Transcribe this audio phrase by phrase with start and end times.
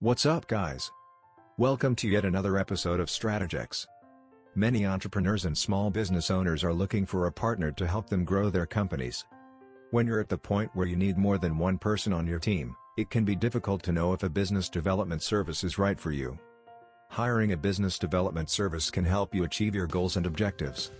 [0.00, 0.92] What's up, guys?
[1.56, 3.86] Welcome to yet another episode of Strategex.
[4.54, 8.50] Many entrepreneurs and small business owners are looking for a partner to help them grow
[8.50, 9.24] their companies.
[9.92, 12.76] When you're at the point where you need more than one person on your team,
[12.98, 16.38] it can be difficult to know if a business development service is right for you.
[17.08, 20.90] Hiring a business development service can help you achieve your goals and objectives.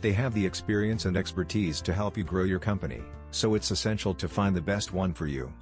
[0.00, 4.12] They have the experience and expertise to help you grow your company, so it's essential
[4.14, 5.52] to find the best one for you.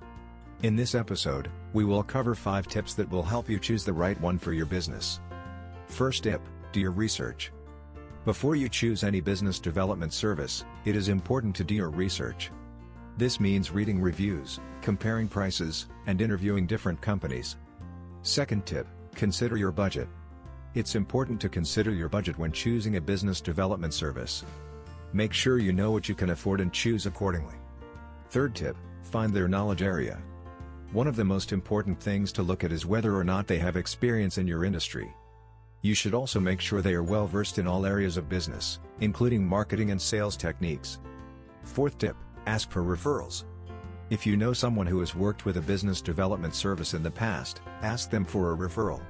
[0.63, 4.21] In this episode, we will cover 5 tips that will help you choose the right
[4.21, 5.19] one for your business.
[5.89, 7.51] First tip, do your research.
[8.25, 12.53] Before you choose any business development service, it is important to do your research.
[13.19, 17.57] This means reading reviews, comparing prices, and interviewing different companies.
[18.23, 18.87] Second tip,
[19.17, 20.07] consider your budget.
[20.75, 24.45] It's important to consider your budget when choosing a business development service.
[25.13, 27.57] Make sure you know what you can afford and choose accordingly.
[28.31, 30.23] Third tip, find their knowledge area.
[30.93, 33.79] One of the most important things to look at is whether or not they have
[33.79, 35.11] experience in your industry.
[35.81, 39.43] You should also make sure they are well versed in all areas of business, including
[39.43, 41.01] marketing and sales techniques.
[41.63, 43.45] Fourth tip, ask for referrals.
[44.11, 47.63] If you know someone who has worked with a business development service in the past,
[47.81, 49.01] ask them for a referral.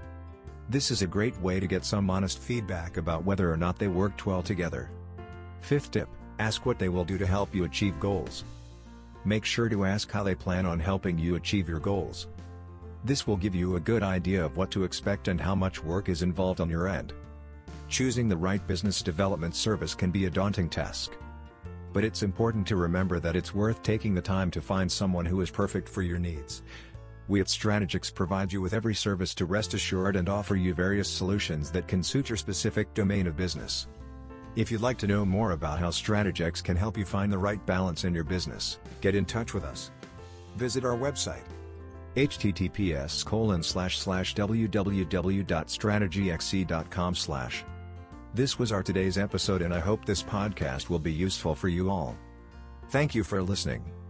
[0.69, 3.89] This is a great way to get some honest feedback about whether or not they
[3.89, 4.89] worked well together.
[5.63, 6.09] Fifth tip,
[6.39, 8.45] ask what they will do to help you achieve goals.
[9.25, 12.27] Make sure to ask how they plan on helping you achieve your goals.
[13.05, 16.09] This will give you a good idea of what to expect and how much work
[16.09, 17.13] is involved on your end.
[17.89, 21.13] Choosing the right business development service can be a daunting task.
[21.93, 25.41] But it's important to remember that it's worth taking the time to find someone who
[25.41, 26.63] is perfect for your needs.
[27.29, 31.09] We at Strategex provide you with every service to rest assured and offer you various
[31.09, 33.87] solutions that can suit your specific domain of business.
[34.55, 37.65] If you'd like to know more about how Strategex can help you find the right
[37.65, 39.91] balance in your business, get in touch with us.
[40.57, 41.45] Visit our website
[42.17, 43.25] https
[47.15, 47.65] slash.
[48.35, 51.91] This was our today's episode and I hope this podcast will be useful for you
[51.91, 52.17] all.
[52.91, 54.02] Thank you for listening.